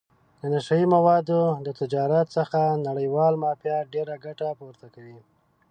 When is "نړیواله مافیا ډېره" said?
2.87-4.15